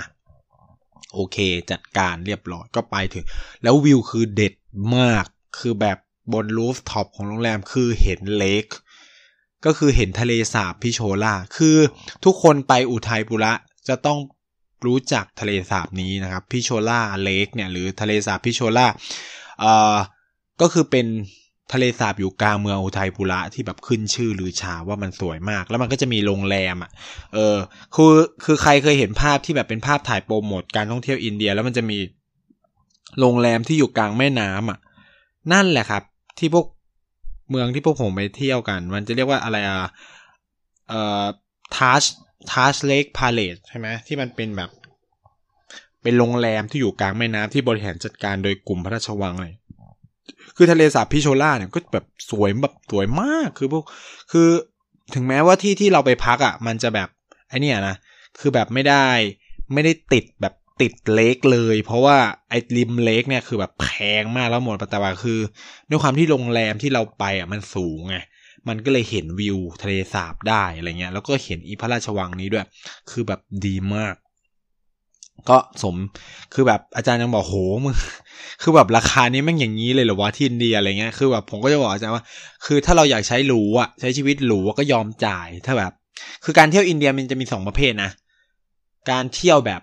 [1.13, 1.37] โอเค
[1.71, 3.25] จัดการเรียบร้อยก็ไปถึง
[3.63, 4.53] แล้ววิวคือเด็ด
[4.97, 5.25] มาก
[5.59, 5.97] คือแบบ
[6.33, 8.67] บน rooftop ของโรงแรมคือเห็น lake
[9.65, 11.77] ก็คือเห็นทะเลสาบพิโชล่าคือ
[12.25, 13.53] ทุกคนไปอุทัยปุระ
[13.87, 14.19] จะต้อง
[14.85, 18.87] รู้จักทะเลสาบนี้นะครับ Pichola Lake เนี่ยหรือทะเลสาบพิโชล่า
[19.59, 19.95] เอ่อ
[20.61, 21.07] ก็คือเป็น
[21.73, 26.91] ทะเลสาบอยู่กลางเมืองอุทัยปุระที่แบบขึ้นชื่อลือชาว่ามันสวยมาก แล้วมันก็จะมีโรงแรมอะ
[27.33, 27.57] เออ
[27.95, 31.97] คือคือใครเคยเห็นภาพที่แบบเป็นภาพถ่ายโปรโมทการท่องเที่ยวอินเดีย แล้วมันจะมี
[33.19, 34.79] โรงแรมที่อยู่กลางแม่น้ำอะ
[35.53, 36.03] นั่นแหละครับ
[36.39, 36.65] ที่พวก
[37.49, 39.79] เมืองที่พวกผมไปเที่ยวกัน มันจะเรียกว่าอะไรอะ
[40.89, 41.23] เอ่อ
[41.75, 42.03] ทัช
[42.51, 44.69] ทัชเลกพาเลตใช่ไหมที่มันเป็นแบบ
[46.03, 49.55] เป็นโรงแรมที่อยู่กลางแม่น้ำที่บริหารจัดการโดยกลุ่มพระราชวังเลย
[50.61, 53.83] คือทะเลสาบพิโชล่าเนี่ยก็แบบสวยแบบสวยมากคือพวก
[54.31, 54.49] คือ
[55.15, 57.09] ถึงแม้ว่าที่ที่เราไปพักอะ่ะ มันจะแบบ
[57.49, 57.95] ไอเนี่ยนะ
[58.39, 59.07] คือแบบไม่ได้
[59.73, 62.17] ไม่ได้ติดแบบติดเลกเลย เพราะว่า
[62.49, 63.87] ไอ้ริมเลกเนี่ยคือแบบแพ
[64.21, 65.39] งมากแล้วหมดแต่ว่าคือ
[65.89, 68.17] ด้วยความที่โรงแรมที่เราไปอะมันสูงไง
[68.67, 72.65] มันก็เลยเห็นวิวทะเลสาบได้อะไรเงี้ยแล้วก็เห็นอีพระราชวังนี้ด้วย
[73.11, 74.15] คือแบบดีมาก
[75.49, 75.95] ก็สม
[76.53, 77.95] คือแบบอาจารย์ยังบอกโหมึง
[78.61, 82.23] คือแบบราคานี้แม่งอย่างนี้เลยเหรอวะที่อินเดียอะไรเงี้ยคือแบบผมก็จะบอกอาจารย์ว่า
[82.65, 85.91] คือถ้าเราอยากใช้หรูอะใช้ชีวิตหรูก็ยอมจ่ายถ้าแบบ
[86.43, 88.11] คือการเที่ยวอินเดียมันจะมีสองประเภทนะ
[89.11, 89.81] การเที่ยวแบบ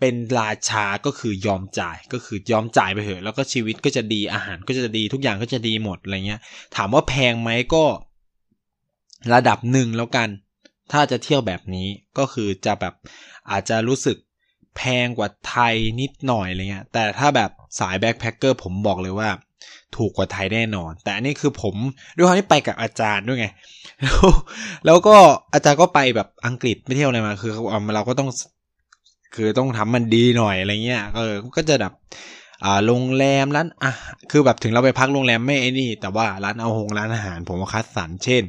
[0.00, 6.40] เป็นราชาก็คือยอมจ่ายก็คือยอมจ่ายไปเถอะแล้วก็ชีวิตก็จะดีอาหารก็จะดีทุกอย่างก็จะดีหมดอะไรเงี้ย
[6.76, 7.84] ถามว่าแพงไหมก็
[9.34, 10.28] ระดับหนึ่งแล้วกัน
[10.92, 12.94] ถ้าจะเที่ยวแบบนี้ก็คือจะแบบ
[13.50, 14.16] อาจจะรู้สึก
[14.76, 19.28] แพงกว่าไทยนิดหน่อยอะไรเงี้ย แต่ถ้าแบบสายแบ็คแพคเกอร์ผมบอกเลยว่า
[19.96, 21.74] ถูกกว่าไทยแน่นอน แต่อันนี้คือผม
[22.16, 23.46] ด้วยความที่ไปกับอาจารย์ด้วยไง
[24.02, 24.20] แล้ว
[24.86, 25.16] แล้วก็
[25.54, 27.52] อาจารย์ก็ไปแบบอังกฤษไม่เที่ยวอะไรมา คือ
[27.94, 28.28] เราก็ต้อง
[29.34, 31.92] คือต้องทำมันดีหน่อยอะไรเงี้ย เออ ก็จะแบบ
[32.64, 33.92] อ่าโรงแรมร้านอะ
[34.30, 38.42] คือแบบถึงเราไปพักโรงแรมไม่ไอ้นี่ แต่ว่าร้านเอาหงร้านอาหาร ผมก็คัดสรรเช่น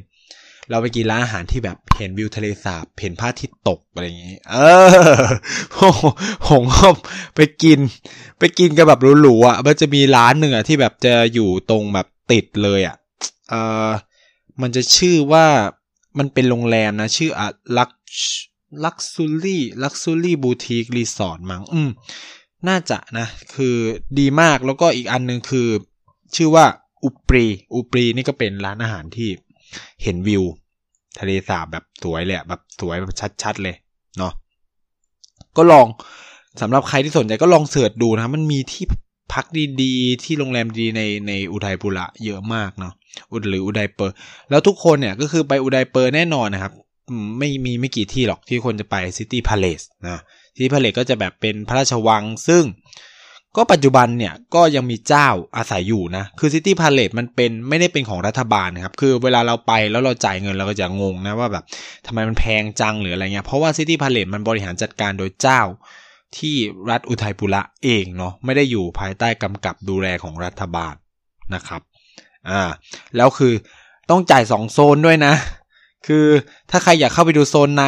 [0.70, 5.92] เราไปกินร้านอาหารที่แบบเห็นวิวทะเลสาบเห็นพระอาทิตย์ตกอะไรอย่างนี้ เออ
[6.48, 6.88] ผมก็
[7.36, 7.78] ไปกิน
[8.38, 12.96] ไปกินกันแบบหรูๆอะ มันจะมีร้านหนึ่งอะที่แบบจะอยู่ตรงแบบติดเลยอะ
[13.50, 13.54] เอ
[13.88, 13.90] อ
[14.60, 15.46] มันจะชื่อว่า
[16.18, 17.46] มันเป็นโรงแรมนะ ชื่ออะ
[17.78, 17.90] ลัก
[18.84, 21.90] luxury luxury boutique resort มั้งอืม
[22.68, 23.76] น่าจะนะ คือ
[24.18, 25.68] ดีมากแล้วก็อีกอันหนึ่งคือ
[26.36, 26.64] ชื่อว่า
[27.04, 29.30] อุปรีอุปรีนี่ก็เป็นร้านอาหารที่
[30.02, 30.42] เห็นวิว
[31.18, 33.74] ทะเลสาบแบบสวยเลยแบบสวยแบบชัด ๆ เลย
[34.18, 34.32] เนาะ
[35.56, 35.86] ก็ลอง
[36.60, 38.84] สำหรับใครที่สนใจก็ลอง search ดูนะมันมีที่
[39.32, 39.46] พัก
[39.82, 42.92] ดีๆ ที่โรงแรมดีในในอุทัยปุระเยอะมากเนาะ
[43.32, 44.14] อุดหรือ Udaipur
[44.50, 46.72] แล้วทุกคนเนี่ยก็คือไป Udaipur แน่นอนนะครับ
[47.38, 50.20] ไม่มีไม่กี่ที่หรอกที่คนจะไป City Palace นะ
[50.54, 52.62] City Palace ก็จะแบบเป็นพระราชวังซึ่ง
[53.56, 61.64] ก็ปัจจุบันเนี่ยก็ยังมีเจ้าอาศัยอยู่นะ คือ City Palace มันเป็นไม่ได้เป็นของรัฐบาลนะครับ คือเวลาเราไปแล้วเราจ่ายเงินเราก็จะงงนะว่าแบบ
[62.06, 65.60] ทำไมมันแพงจังหรืออะไรเงี้ย เพราะว่า City Palace มันบริหารจัดการโดยเจ้า
[66.36, 66.56] ที่
[66.90, 70.94] รัฐอุทัยปุระเองเนาะไม่ได้อยู่ภายใต้กำกับดูแลของรัฐบาล
[71.54, 71.80] นะครับ
[72.50, 72.62] อ่า
[73.16, 73.52] แล้วคือ
[74.10, 75.34] ต้องจ่ายสองโซนด้วยนะ
[76.06, 76.26] คือ
[76.70, 77.86] ถ้าใครอยากเข้าไปดูโซนใน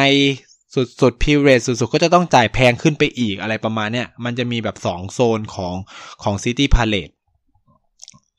[0.73, 5.75] สุดสุด palace สุดๆ ก็จะต้องจ่ายแพงขึ้นไปอีกอะไรประมาณเนี้ยมันจะมีแบบสองโซนของ
[6.23, 7.09] ของ City Palace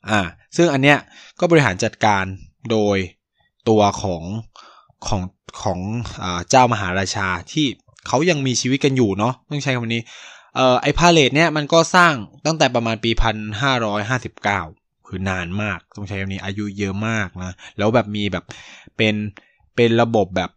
[0.09, 0.21] อ่า
[0.55, 0.97] ซึ่งอันเนี้ย
[1.39, 2.25] ก็บริหารจัดการ
[2.71, 2.97] โดย
[3.69, 4.23] ตัวของ
[5.07, 5.21] ของ
[5.61, 5.79] ของ
[6.49, 7.65] เจ้ามหาราชาที่
[8.07, 10.01] เขายังมีชีวิตกันอยู่เนาะต้องใช้คำนี้
[10.55, 12.13] เอ่อไอ palace เนี่ยมันก็สร้าง
[12.45, 14.61] ตั้งแต่ประมาณปีพันห้าร้อยห้าสิบเก้า
[15.07, 18.45] คือนานมากต้องใช้คำนี้อายุเยอะมากนะ แล้วแบบมีแบบ
[18.97, 19.15] เป็น
[19.75, 20.49] เป็นระบบแบบ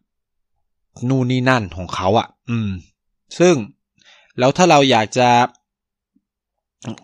[1.08, 2.70] นู่นนี่นั่นของเขาอะ่ะ อืม
[3.38, 3.54] ซึ่ง
[4.38, 5.28] แล้วถ้าเราอยากจะ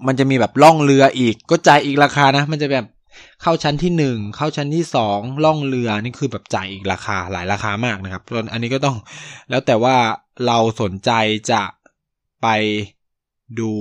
[0.06, 2.86] มันจะมีแบบล่องเรืออีก ก็จ่ายอีกราคานะ มันจะแบบ
[3.42, 8.22] เข้าชั้นที่หนึ่งเข้าชั้นที่สองล่องเรือนี่คือแบบจ่ายอีกราคาหลายราคามากนะครับ
[8.52, 8.96] อันนี้ก็ต้อง
[9.50, 9.96] แล้วแต่ว่า
[10.46, 11.10] เราสนใจ
[11.50, 11.62] จะ
[12.42, 12.46] ไป
[13.60, 13.72] ดู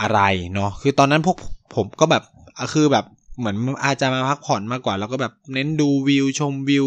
[0.00, 0.20] อะไร
[0.54, 1.36] เนาะคือตอนนั้นพวก
[1.74, 2.22] ผมก็แบบ
[2.74, 3.04] คือแบบ
[3.38, 6.86] เหมือนอาจจะมาพักผ่อนมากกว่า แล้วก็แบบเน้นดูวิวชมวิว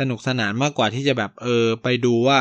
[0.00, 2.40] สนุกสนานมากกว่าที่จะแบบเออไปดูว่า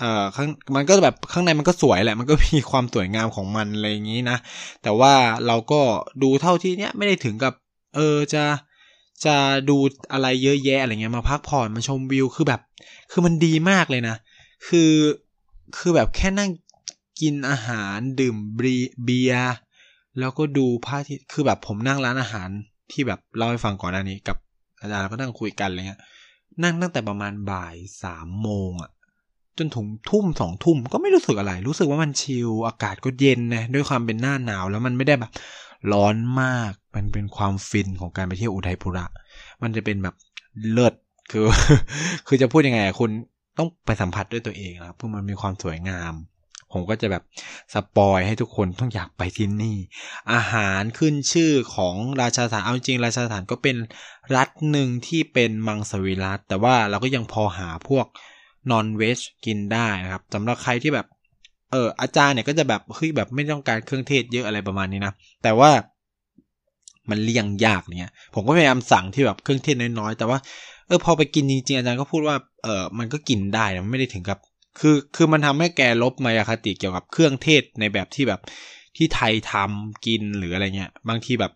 [0.00, 4.38] เออข้างมันก็แบบข้างในมันก็สวยแหละ มันก็มีความสวยงามของมันอะไรอย่างนี้นะ
[4.82, 5.12] แต่ว่า
[5.46, 5.80] เราก็
[6.22, 7.54] ดูเท่าที่เนี้ยไม่ได้ถึงกับ
[7.96, 8.44] เออจะ
[9.24, 9.36] จะ
[9.68, 9.76] ดู
[10.12, 12.60] อะไรเยอะแยะอะไรเงี้ยมาพักผ่อนมาชมวิวคือแบบ
[13.10, 14.16] คือมันดีมากเลยนะ
[14.68, 14.92] คือ
[15.78, 16.50] คือแบบแค่นั่ง
[17.20, 18.36] กินอาหารดื่ม
[19.04, 19.54] เบียร์
[20.18, 22.48] แล้วก็ดูพระอาทิตย์คือแบบผมนั่งร้านอาหาร
[22.92, 24.36] ที่แบบเล่าให้ฟังก่อนหน้านี้กับ
[24.80, 26.00] อาจารย์ก็นั่งคุยกันอะไรเงี้ย
[26.62, 28.90] นั่งตั้งแต่ประมาณบ่ายสามโมงอะ
[29.58, 35.32] จนถึงทุ่มสองทุ่มก็ไม่รู้สึกอะไร รู้สึกว่ามันชิลอากาศก็เย็นนะด้วยความเป็นหน้าหนาวแล้วมันไม่ได้แบบ
[35.92, 39.06] ร้อนมากมันเป็นความฟินของการไปเที่ยวอุทัยพุระ
[39.62, 40.14] มันจะเป็นแบบ
[40.72, 40.94] เลิศ
[41.30, 41.44] คือ
[42.26, 43.10] คือจะพูดยังไงคุณ
[43.58, 46.12] ต้องไปสัมผัสด้วยตัวเองนะเพราะมันมีความสวยงาม
[46.72, 47.22] ผมก็จะแบบ
[47.74, 49.76] สปอยให้ทุกคนต้องอยากไปที่นี่
[50.32, 53.76] อาหารขึ้นชื่อของราชาสถานเอาจริงราชาสถานก็เป็น
[54.36, 58.06] รัฐหนึ่งที่เป็นมังสวิรัฐแต่ว่าเราก็ยังพอหาพวก
[58.70, 61.06] นอนเวจกินได้นะครับสำหรับใครที่แบบ
[61.72, 65.70] เอออาจารย์เนี่ยก็จะแบบเฮ้ยแบบไม่ต้องการเครื่องเทศเยอะอะไรประมาณนี้นะแต่ว่า
[67.10, 70.38] มันเลี่ยงยากเนี่ยผมก็พยายามสั่งที่แบบเครื่องเทศน้อยๆแต่ว่า
[70.88, 74.38] เออพอไปกินจริงๆอาจารย์ก็พูดว่าเออมันก็กินได้มันไม่ได้ถึงกับ
[74.80, 78.40] คือคือมันทำให้แกลบมายาคติเกี่ยวกับเครื่องเทศในแบบที่แบบ
[78.96, 81.52] ที่ไทยทำกินหรืออะไรเงี้ย บางทีแบบ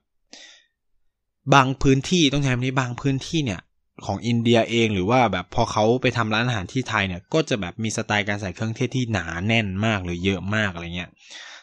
[1.54, 3.61] บางพื้นที่ต้องใช้คำนี้บางพื้นที่เนี่ย
[4.06, 11.11] ของอินเดียเองหรือว่าแบบพอเขาไปทำร้านอาหารที่ไทยเนี่ย ก็จะแบบมีสไตล์การใส่เครื่องเทศที่หนาแน่นมากหรือเยอะมากอะไรเงี้ย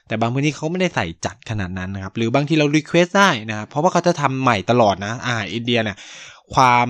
[0.08, 5.98] แต่บางพื้นที่เขาไม่ได้ใส่จัดขนาดนั้นนะครับ หรือบางที่เรา request ได้นะครับเพราะว่าเขาจะทำใหม่ตลอดนะอาหารอินเดียเนี่ย
[6.54, 6.88] ความ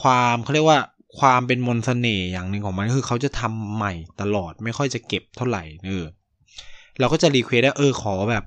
[0.00, 0.80] ความเขาเรียกว่า
[1.18, 6.04] ความเป็นมนต์เสน่ห์อย่างหนึ่งของมันคือเขาจะทำใหม่ตลอดไม่ค่อยจะเก็บเท่าไหร่เออ
[6.98, 8.44] เราก็จะ request ได้เออขอแบบ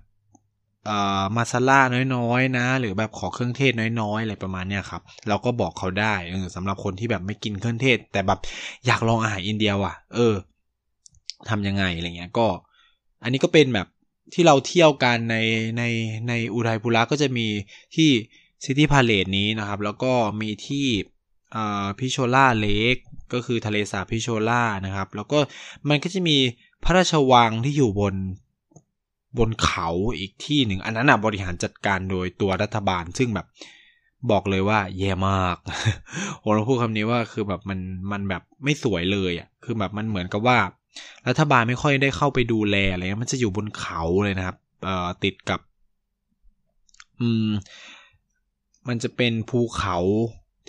[1.36, 1.80] มาซาล่า
[2.16, 8.40] น้อยๆนะ หรือแบบขอเครื่องเทศน้อยๆอะไรประมาณเนี้ยครับ เราก็บอกเขาได้เออสำหรับคนที่แบบไม่กินเครื่องเทศ แต่แบบ
[8.86, 10.34] อยากลองอาหารอินเดียว่ะ เออ
[11.50, 12.48] ทำยังไงอะไรเงี้ยก็
[13.24, 13.88] อันนี้ก็เป็นแบบ
[14.34, 15.38] ที่เราเที่ยวกันใน
[15.78, 15.84] ใน
[16.28, 17.48] ในอุทัยปุระก็จะมี
[17.96, 18.10] ที่
[18.66, 20.88] City Palace นี้นะครับ แล้วก็มีที่
[22.00, 22.96] พิโชล่าเลก
[23.34, 25.40] ก็คือทะเลสาบพิโชล่านะครับ แล้วก็
[25.90, 26.38] มันก็จะมี
[26.84, 28.16] พระราชวังที่อยู่บน
[29.38, 33.48] บนเขาอีกที่หนึ่ง อันนั้นอะบริหารจัดการโดยตัวรัฐบาล ซึ่งแบบ
[34.32, 35.58] บอกเลยว่าแย่มาก
[36.42, 37.80] ผมต้องพูดคำนี้ว่าคือแบบมัน
[38.12, 40.58] มันแบบไม่สวยเลยอะคือแบบมันเหมือนกับว่า
[41.28, 45.60] รัฐบาลไม่ค่อยได้เข้าไปดูแลอะไรเงี้ยมันจะอยู่บนเขาเลยนะครับเอ่อติดกับ
[47.22, 47.50] อืม
[48.88, 49.98] มันจะเป็นภูเขา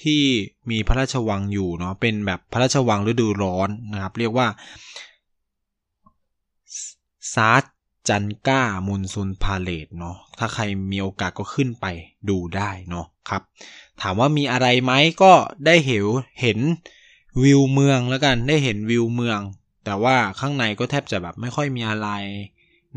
[0.03, 0.23] ที่
[0.71, 4.47] มีพระราชวังอยู่เนาะเป็นแบบพระราชวังฤดูร้อนนะครับ เรียกว่า
[7.35, 7.61] ซาร์
[8.09, 11.87] จันก้ามุนซุนพาเลตเนาะถ้าใครมีโอกาสก็ขึ้นไป
[12.29, 13.43] ดูได้เนาะครับ
[14.01, 15.33] ถามว่ามีอะไรไหมก็
[15.67, 16.05] ได้เห็น
[16.41, 16.59] เห็น
[17.43, 19.41] วิวเมืองแล้วกันได้เห็นวิวเมือง
[19.85, 22.09] แต่ว่าข้างในก็แทบจะแบบไม่ค่อยมีอะไร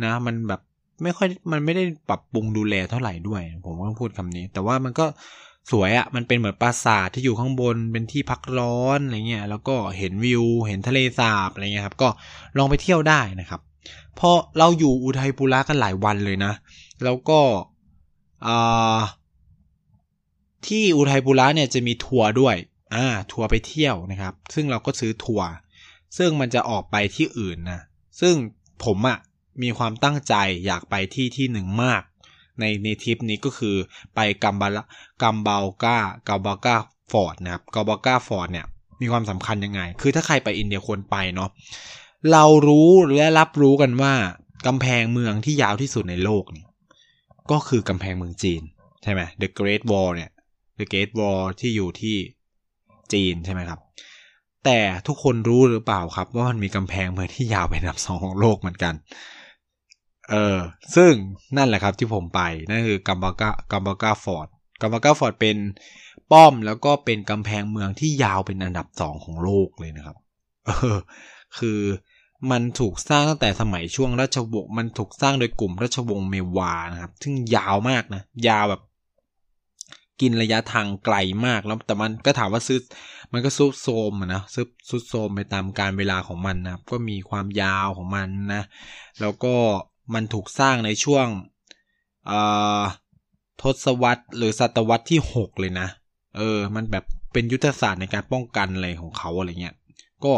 [0.04, 0.62] นะ มันแบบ
[1.04, 5.06] ไม่ค่อยมันไม่ได้ปรับปรุงดูแลเท่าไหร่ด้วย ผมก็ต้องพูดคำนี้ แต่ว่ามันก็
[5.72, 12.10] สวยอะ่ะมันเป็นเหมือนปราสาทที่อยู่ข้างบนเป็นที่พักร้อนอะไรเงี้ยแล้วก็เห็นวิว เห็นทะเลสาบอะไรเงี้ยครับ ก็
[12.58, 13.62] ลองไปเที่ยวได้นะครับ
[14.20, 16.54] พอเราอยู่อุทัยปุระกันหลายวันเลยนะ
[17.04, 17.40] แล้วก็
[20.68, 22.56] ที่อุทัยปุระเนี่ยจะมีทัวร์ด้วย
[22.96, 25.48] อ่าทัวร์ไปเที่ยวนะครับ ซึ่งเราก็ซื้อทัวร์
[26.18, 27.82] ซึ่งมันจะออกไปที่อื่นนะ
[28.22, 28.34] ซึ่ง
[28.86, 29.20] ผมอะ่ะ
[29.64, 30.34] มีความตั้งใจ
[30.66, 32.02] อยากไปที่ที่หนึ่งมาก
[32.60, 33.76] ในในทริปนี้ก็คือ
[34.16, 34.78] ไปกัมบาล
[35.22, 38.66] กัมเบาก้า Kumbhalgarh Fort นะครับ Kumbhalgarh Fort เนี่ย
[39.02, 41.50] มีความสำคัญยังไง คือถ้าใครไปอินเดียควรไปเนาะ
[42.32, 44.14] เรารู้และรับรู้กันว่า
[44.68, 46.68] กำแพงเมืองที่ยาวที่สุดในโลกเนี่ย
[47.52, 48.62] ก็คือกำแพงเมืองจีน
[49.04, 50.32] ใช่ไหม The Great Wall เนี่ย
[50.80, 52.16] The Great Wall ที่อยู่ที่
[53.14, 53.80] จีนใช่ไหมครับ
[54.66, 58.94] แต่ทุกคนรู้หรือเปล่าครับ ว่ามันมีกำแพงเมืองที่ยาวเป็นอันดับสองของโลกเหมือนกัน
[60.32, 60.58] เออ
[60.96, 61.12] ซึ่ง
[61.58, 64.48] นั่นแหละครับที่ผมไป นั่นคือกัมบากากัมบากาฟอร์ด
[64.82, 65.58] กัมบากาฟอร์ดเป็น
[66.32, 70.18] ป้อมแล้วก็เป็นกำแพงเมืองที่ยาวเป็นอันดับสองของโลกเลยนะครับ
[70.68, 70.98] เออ
[71.60, 71.80] คือ
[72.52, 78.82] มันถูกสร้างตั้งแต่สมัยช่วงราชวงศ์มันถูกสร้างโดยกลุ่มราชวงศ์เมวานะครับ ซึ่งยาวมากนะ ยาวแบบ
[80.22, 82.80] กินระยะทางไกลมากแล้วแต่มันก็ถามว่าซื้อ
[83.34, 88.64] มันก็ซุดโซมนะซุดซุดโซมไปตามการเวลาของมันนะก็มีความยาวของมันนะ
[89.22, 89.56] แล้วก็
[90.14, 91.28] มันถูกสร้างในช่วง
[93.62, 95.88] ทศวรรษหรือศตวรรษที่หกเลยนะ
[96.38, 99.76] เออ มันแบบเป็นยุทธศาสตร์ในการป้องกันอะไรของเขาอะไรเงี้ย
[100.26, 100.34] ก็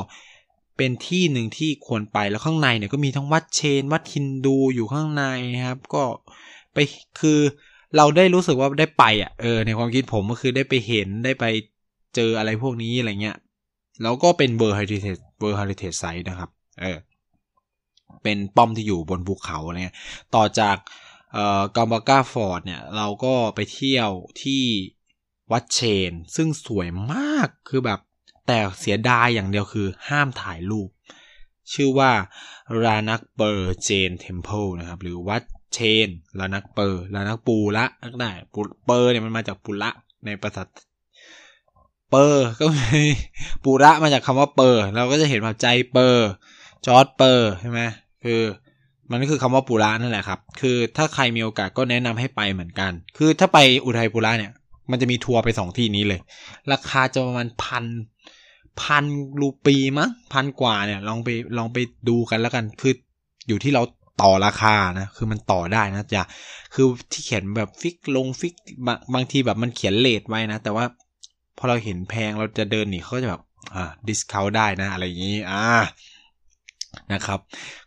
[0.77, 5.23] เป็นที่หนึ่งที่ควรไปแล้วข้างในเนี่ยก็มีทั้งวัดเชน วัดฮินดูอยู่ข้างใน
[5.55, 6.03] นะครับ ก็
[6.73, 6.77] ไป
[7.19, 7.39] คือ
[7.97, 11.45] เราได้รู้สึกว่าได้ไปอะเออในความคิดผมก็คือได้ไปเห็นได้ไป
[12.15, 13.37] เจออะไรพวกนี้อะไรเงี้ย
[14.03, 16.49] แล้วก็เป็นเบอร์เฮริเทจเบอร์เฮริเทจไซต์นะครับ
[16.81, 16.97] เออ
[18.23, 19.97] เป็นป้อมที่อยู่บนภูเขาอะไรเงี้ย
[20.35, 20.77] ต่อจาก
[21.33, 24.09] เอ่อกาบากาฟอร์ดเนี่ยเราก็ไปเที่ยว
[24.43, 24.63] ที่
[25.51, 25.79] วัดเช
[26.09, 27.99] น ซึ่งสวยมากคือแบบ
[28.47, 30.89] แต่เสียดายอย่างเดียวคือห้ามถ่ายรูป
[31.73, 32.11] ชื่อว่า
[32.83, 38.31] รานักเปอร์ Jain Temple นะครับหรือวัดเชนรานักเปอร์รานักปูละก็ได้
[38.85, 39.91] เปอร์เนี่ยมันมาจากปุละ
[40.25, 40.63] ในภาษา
[42.09, 42.65] เปอร์ก็
[43.63, 46.29] ปูระมาจากคำว่าเปอร์ เราก็จะเห็นว่าใจเปอร์
[46.85, 47.81] จอร์ดเปอร์ใช่ไหม
[48.23, 48.41] คือ
[49.11, 54.51] มันก็คือคำว่าปูระนั่นแหละครับ คือถ้าใครมีโอกาสก็แนะนำให้ไปเหมือนกัน คือถ้าไปอุทัยปูระเนี่ย
[54.91, 56.19] มันจะมีทัวร์ไปสองที่นี้เลย
[56.71, 57.85] ราคาจะประมาณพัน
[58.81, 59.05] พัน
[59.41, 61.77] รูปีมั้งพันกว่าเนี่ย ลองไปลองไป
[62.09, 62.93] ดูกันแล้วกัน คือ
[63.47, 63.83] อยู่ที่เรา
[64.21, 66.23] ต่อราคานะ คือมันต่อได้นะจะ
[66.73, 70.85] คือที่เขียนแบบ fix ลง fix บางบางทีแบบมันเขียน rate ไว้นะ แต่ว่า
[71.57, 73.41] พอเราเห็นแพงเราจะเดินหนีเขาจะแบบ
[73.75, 75.63] อ่า discount ได้นะ อะไรอย่างนี้ อ่า
[77.13, 77.39] นะครับ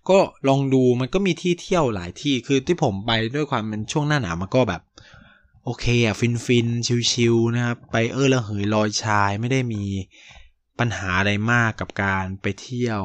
[0.08, 4.82] ก็ลองดูมันก็มีที่เที่ยวหลายที่คือที่ผมไปด้วยความเป็นช่วงหน้าหนาวมันก็แบบ
[5.64, 6.68] โอเคอะฟินฟิน
[7.10, 9.84] ชิวๆนะครับ ไปเออละเหยลอยชายไม่ได้มี
[10.78, 13.02] ปัญหาอะไรมากกับการไปเที่ยว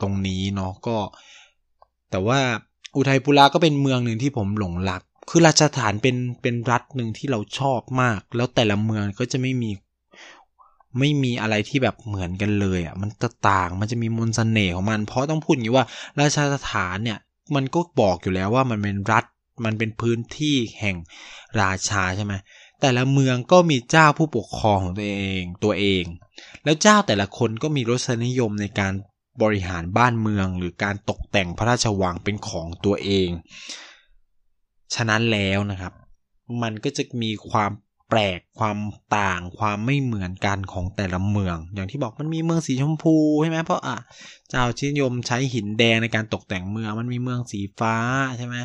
[0.00, 0.98] ตรงนี้เนาะก็
[2.10, 2.40] แต่ว่า
[2.96, 9.70] อุทัยปุระก็เป็นเมืองหนึ่งที่ผมหลงรัก คือราชฐานเป็นเป็นรัฐหนึ่งที่เราชอบมาก แล้วแต่ละเมืองก็จะไม่มี
[10.98, 13.10] ไม่มีอะไรที่แบบเหมือนกันเลยอะมัน
[13.48, 15.86] ต่างมันจะมีมนสเสน่ห์ของมัน เพราะต้องพูดอย่างนี้ว่า
[16.18, 17.18] ราชสถานเนี่ย
[17.54, 19.24] มันก็บอกอยู่แล้วว่ามันเป็นรัฐ
[19.64, 20.96] มันเป็นพื้นที่แห่ง
[21.60, 22.34] ราชาใช่ไหม
[22.80, 26.04] แต่ละเมืองก็มีเจ้าผู้ปกครองของตัวเองตัวเอง
[26.64, 28.92] แล้วเจ้าแต่ละคนก็มีรสนิยมในการ
[29.42, 33.28] บริหารบ้านเมือง หรือการตกแต่งพระราชวังเป็นของตัวเอง
[34.94, 35.92] ฉะนั้นแล้วนะครับ
[36.62, 37.70] มันก็จะมีความ
[38.14, 38.78] แปลกความ
[39.16, 43.96] ต่างความไม่เหมือนกันของแต่ละเมือง อย่างที่บอกมันมีเมืองสีชมพูใช่ไหมเพราะอะ
[44.50, 47.96] เจ้าชินยมใช้หินแดงในการตกแต่งเมือง มันมีเมืองสีฟ้า
[48.36, 48.56] ใช่ไหม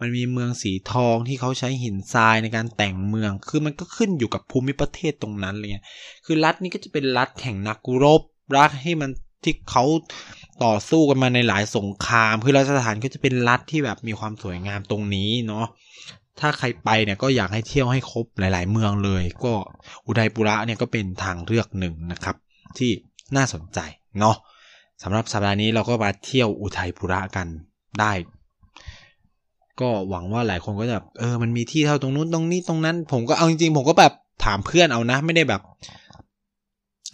[0.00, 5.84] มันมีเมืองสีทองที่เขาใช้หินทรายในการแต่งเมือง คือมันก็ขึ้นอยู่กับภูมิประเทศตรงนั้นเลย
[6.24, 8.22] คือรัฐนี้ก็จะเป็นรัฐแห่งนักรบ
[8.56, 9.10] รัฐให้มัน
[9.44, 9.84] ที่เขา
[10.64, 15.66] ต่อสู้กันมาในหลายสงคราม คือรัฐสถานก็จะเป็นรัฐที่แบบมีความสวยงามตรงนี้เนาะ
[16.40, 19.52] ถ้าใครไปเนี่ยก็อยากให้เที่ยวให้ครบหลาย ๆ เมืองเลย ก็
[20.06, 22.36] อุทัยปุระเนี่ยก็เป็นทางเลือกหนึ่งนะครับ
[22.78, 22.90] ที่
[23.36, 23.78] น่าสนใจ
[24.20, 24.36] เนาะ
[25.02, 27.46] สำหรับสัปดาห์นี้เราก็มาเที่ยวอุทัยปุระกัน
[28.00, 28.12] ได้
[29.80, 34.12] ก็หวังว่าหลายคนก็จะเออมันมีที่เท่าตรงนู้นตรงนี้ตรงนั้น ผมก็เอาจริงๆผมก็แบบ
[34.44, 35.62] ถามเพื่อนเอานะ ไม่ได้แบบ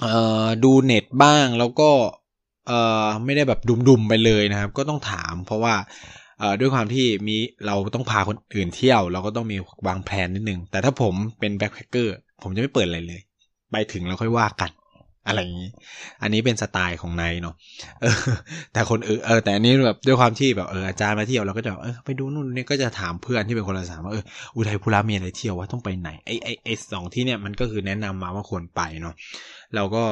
[0.02, 1.90] เอ่อดูเน็ตบ้างแล้วก็
[2.66, 5.74] เอ่อไม่ได้แบบดุมๆไปเลยนะครับ ก็ต้องถาม เพราะว่า
[6.60, 13.20] ด้วยความที่มีเราต้องพาคนอื่นเที่ยว เราก็ต้องมีวางแผนนิดนึง แต่ถ้าผมเป็นแบ็คแพคเกอร์ผมจะไม่เปิดอะไรเลย
[13.72, 14.70] ไปถึงแล้วค่อยว่ากัน
[15.26, 15.70] อะไรอย่างนี้
[16.22, 17.54] อันนี้เป็นสไตล์ของไนเนาะ
[18.02, 18.16] เออ
[18.72, 24.24] แต่คนเออเออ แต่อันนี้แบบด้วยความที่แบบเอออาจารย์มาเที่ยวเราก็จะเออไปดูนู่นนี่ก็จะถามเพื่อนที่เป็นคนละสามว่าเออ
[24.56, 29.14] อุทัยพุระมีอะไรเที่ยวว่าต้องไปไหนไอไอไอสองที่เนี่ยมันก็คือแนะนำมาว่าควรไปเนาะ
[29.74, 30.02] เราก็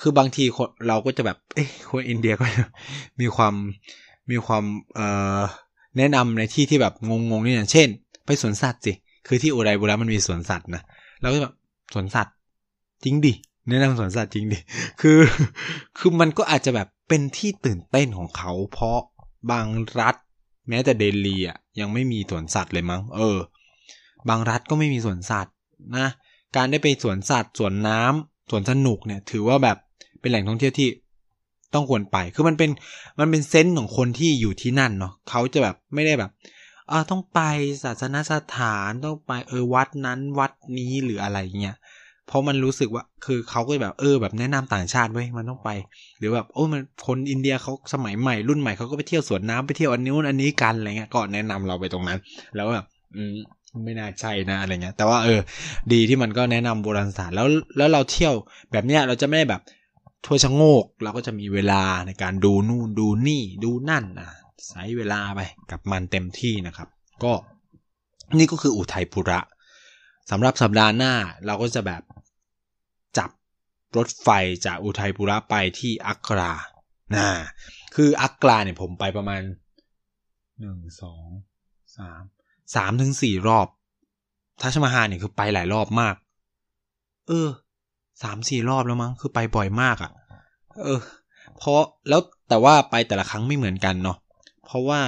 [0.00, 2.44] คือบางทีคนเราก็จะแบบเอ้คนอินเดียก็
[3.20, 3.54] มีความ
[4.30, 5.06] มีความเอ่
[5.38, 5.40] อ
[5.98, 7.88] แนะนำในที่ที่แบบงงๆนี่อย่างเช่น
[8.26, 8.92] ไปสวนสัตว์สิ
[9.26, 10.82] คือที่อุไรบุระมันมีสวนสัตว์นะ
[11.20, 11.54] เราก็แบบ
[11.94, 12.34] สวนสัตว์
[13.04, 13.32] จริงดิ
[13.68, 14.58] แนะนำสวนสัตว์จริงดิ
[15.00, 15.18] คือ
[15.98, 19.00] คือมันก็อาจจะแบบเป็นที่ตื่นเต้นของเขา เพราะ
[19.50, 19.66] บาง
[20.00, 20.16] รัฐ
[20.68, 23.38] แม้แต่เดลีอะยังไม่มีสวนสัตว์เลยมั้ง เออ
[24.28, 25.54] บางรัฐก็ไม่มีสวนสัตว์
[25.96, 26.08] นะ
[26.56, 29.76] การได้ไปสวนสัตว์สวนน้ำสวนสนุกเนี่ย ถือว่าแบบ
[30.20, 30.88] เป็นแหล่งท่องเที่ยวที่
[31.74, 32.70] ต้องควรไป คือมันเป็น
[33.18, 36.30] มันเป็นเซนส์ของคนที่อยู่ที่นั่นเนาะเขาจะแบบไม่ได้แบบ
[36.88, 37.40] เออต้องไป
[37.84, 41.76] ศาสนสถานต้องไปเออวัดนั้นวัดนี้หรืออะไรเงี้ย
[42.26, 45.70] เพราะมันรู้สึกว่าคือเขาก็แบบเออแบบแนะนำต่างชาติไว้มันต้องไป
[46.18, 52.18] หรือแบบโอ้มันคนอินเดียเขาสมัยใหม่รุ่นใหม่เขาก็ไปเที่ยวสวนน้ำไปเที่ยวอันนู้นอันนี้กันอะไรเงี้ยก็แนะนำเราไปตรงนั้น
[52.54, 53.34] แล้วแบบอืม
[53.84, 55.40] ไม่น่าใช่นะอะไรเงี้ย แต่ว่าเออ
[55.92, 58.34] ดีที่มันก็แนะนำโบราณสถานแล้วแล้วเราเที่ยว
[58.72, 59.60] แบบเนี้ยเราจะไม่ได้แบบ
[60.26, 64.30] ทัวชะโงกเราก็จะมีเวลาในการดูนู่นดูนี่ดูนั่นอะ
[64.68, 66.88] ใช้เวลาไปกับมันเต็มที่นะครับ
[67.24, 67.32] ก็
[68.38, 69.40] นี่ก็คืออุทัยปุระ
[70.30, 71.14] สำหรับสัปดาห์หน้า
[71.46, 72.02] เราก็จะแบบ
[73.18, 73.30] จับ
[73.96, 74.28] รถไฟ
[74.66, 76.52] จากอุทัยปุระไปที่อักรา
[77.14, 77.28] นะ
[77.94, 79.40] คืออักราเนี่ยผมไปประมาณ
[80.60, 81.26] หนึ่งสอง
[81.96, 82.22] สาม
[82.74, 83.66] สามถึงสี่รอบ
[84.60, 86.14] ทัชมาฮาเนี่ยคือไปหลายรอบมาก
[87.28, 87.48] เออ
[88.22, 90.10] สามสี่รอบแล้วมั้งคือไปบ่อยมากอะ่ะ
[90.82, 91.00] เออ
[91.58, 94.16] เพราะแล้วแต่ว่าไปแต่ละครั้งไม่เหมือนกันเนาะ
[94.66, 95.00] เพราะว่า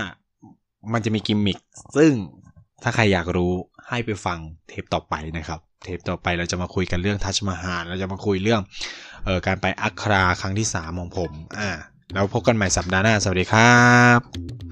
[0.92, 1.58] มันจะมีกิมมิค
[1.96, 2.12] ซึ่ง
[2.82, 3.52] ถ้าใครอยากรู้
[3.88, 8.60] ให้ไปฟังเทปต่อไปนะครับ เทปต่อไปเราจะมาคุยกันเรื่องทัชมาฮาลเราจะมาคุยเรื่อง
[9.24, 11.70] เอ่อการไปอัคราครั้งที่สามของผม อ่า
[12.12, 13.82] แล้วพบกันใหม่สัปดาห์หน้า สวัสดีครั
[14.18, 14.67] บ